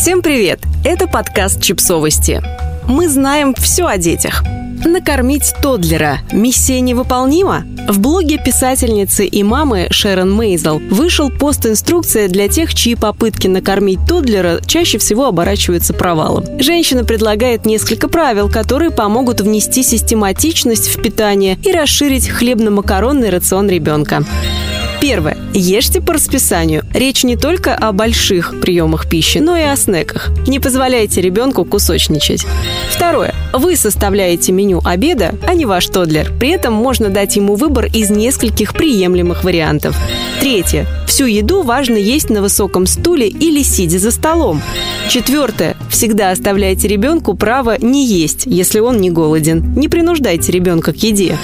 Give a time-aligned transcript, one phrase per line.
[0.00, 0.60] Всем привет!
[0.82, 2.42] Это подкаст «Чипсовости».
[2.88, 4.42] Мы знаем все о детях.
[4.82, 7.66] Накормить тодлера– миссия невыполнима?
[7.86, 14.62] В блоге писательницы и мамы Шерон Мейзел вышел пост-инструкция для тех, чьи попытки накормить тодлера
[14.66, 16.46] чаще всего оборачиваются провалом.
[16.58, 24.24] Женщина предлагает несколько правил, которые помогут внести систематичность в питание и расширить хлебно-макаронный рацион ребенка.
[25.00, 25.38] Первое.
[25.54, 26.84] Ешьте по расписанию.
[26.92, 30.30] Речь не только о больших приемах пищи, но и о снеках.
[30.46, 32.44] Не позволяйте ребенку кусочничать.
[32.90, 33.34] Второе.
[33.54, 36.30] Вы составляете меню обеда, а не ваш тодлер.
[36.38, 39.96] При этом можно дать ему выбор из нескольких приемлемых вариантов.
[40.38, 40.86] Третье.
[41.06, 44.62] Всю еду важно есть на высоком стуле или сидя за столом.
[45.08, 45.76] Четвертое.
[45.90, 49.74] Всегда оставляйте ребенку право не есть, если он не голоден.
[49.74, 51.38] Не принуждайте ребенка к еде.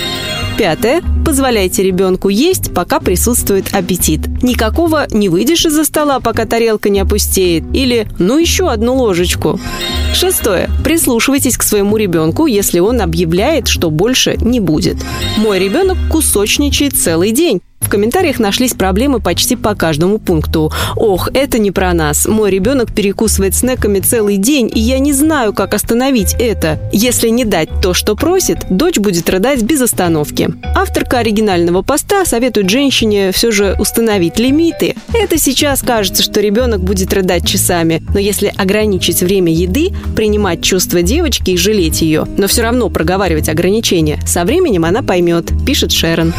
[0.59, 1.03] Пятое.
[1.25, 4.43] Позволяйте ребенку есть, пока присутствует аппетит.
[4.43, 9.61] Никакого «не выйдешь из-за стола, пока тарелка не опустеет» или «ну еще одну ложечку».
[10.15, 10.71] Шестое.
[10.83, 14.97] Прислушивайтесь к своему ребенку, если он объявляет, что больше не будет.
[15.37, 17.61] Мой ребенок кусочничает целый день.
[17.87, 20.73] В комментариях нашлись проблемы почти по каждому пункту.
[20.97, 22.27] Ох, это не про нас.
[22.27, 26.81] Мой ребенок перекусывает снеками целый день, и я не знаю, как остановить это.
[26.93, 30.51] Если не дать то, что просит, дочь будет рыдать без остановки.
[30.75, 34.97] Авторка оригинального поста советует женщине все же установить лимиты.
[35.15, 41.03] Это сейчас кажется, что ребенок будет рыдать часами, но если ограничить время еды, принимать чувства
[41.03, 46.35] девочки и жалеть ее, но все равно проговаривать ограничения, со временем она поймет, пишет Шерон.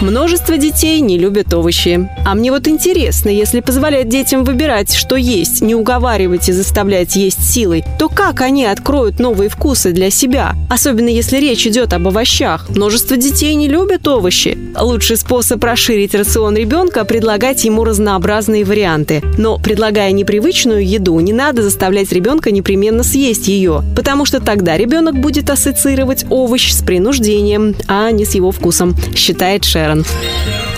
[0.00, 2.08] Множество детей не любят овощи.
[2.24, 7.44] А мне вот интересно, если позволять детям выбирать, что есть, не уговаривать и заставлять есть
[7.44, 10.54] силой, то как они откроют новые вкусы для себя?
[10.70, 12.68] Особенно если речь идет об овощах.
[12.68, 14.56] Множество детей не любят овощи.
[14.80, 19.22] Лучший способ расширить рацион ребенка– предлагать ему разнообразные варианты.
[19.36, 25.18] Но предлагая непривычную еду, не надо заставлять ребенка непременно съесть ее, потому что тогда ребенок
[25.18, 29.87] будет ассоциировать овощ с принуждением, а не с его вкусом, считает Шер.
[29.88, 30.04] Шерон.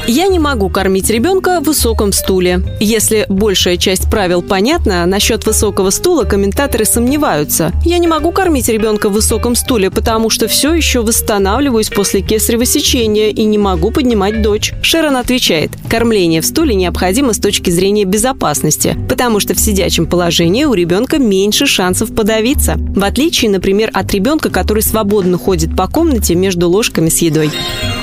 [0.07, 2.63] Я не могу кормить ребенка в высоком стуле.
[2.81, 7.73] Если большая часть правил понятна, насчет высокого стула комментаторы сомневаются.
[7.85, 12.65] Я не могу кормить ребенка в высоком стуле, потому что все еще восстанавливаюсь после кесарево
[12.65, 14.73] сечения и не могу поднимать дочь.
[14.83, 20.65] Шерон отвечает, кормление в стуле необходимо с точки зрения безопасности, потому что в сидячем положении
[20.65, 22.75] у ребенка меньше шансов подавиться.
[22.79, 27.51] В отличие, например, от ребенка, который свободно ходит по комнате между ложками с едой.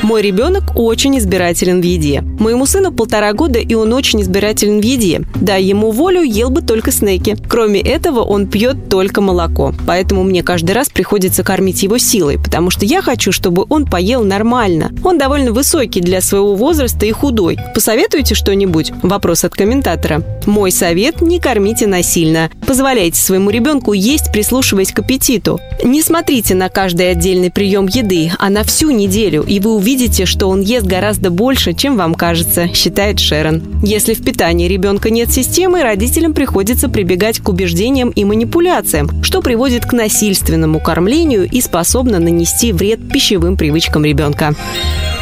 [0.03, 2.21] Мой ребенок очень избирателен в еде.
[2.21, 5.21] Моему сыну полтора года, и он очень избирателен в еде.
[5.35, 7.35] Дай ему волю, ел бы только снеки.
[7.49, 9.73] Кроме этого, он пьет только молоко.
[9.87, 14.23] Поэтому мне каждый раз приходится кормить его силой, потому что я хочу, чтобы он поел
[14.23, 14.91] нормально.
[15.03, 17.57] Он довольно высокий для своего возраста и худой.
[17.73, 18.91] Посоветуйте что-нибудь?
[19.01, 20.21] Вопрос от комментатора.
[20.45, 22.49] Мой совет– не кормите насильно.
[22.65, 25.59] Позволяйте своему ребенку есть, прислушиваясь к аппетиту.
[25.83, 30.49] Не смотрите на каждый отдельный прием еды, а на всю неделю, и вы увидите, что
[30.49, 33.63] он ест гораздо больше, чем вам кажется, считает Шерон.
[33.81, 39.85] Если в питании ребенка нет системы, родителям приходится прибегать к убеждениям и манипуляциям, что приводит
[39.85, 44.55] к насильственному кормлению и способно нанести вред пищевым привычкам ребенка.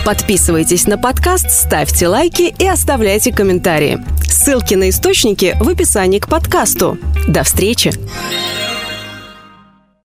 [0.03, 3.99] Подписывайтесь на подкаст, ставьте лайки и оставляйте комментарии.
[4.23, 6.97] Ссылки на источники в описании к подкасту.
[7.27, 7.93] До встречи!